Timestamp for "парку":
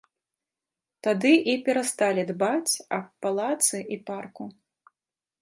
4.11-4.43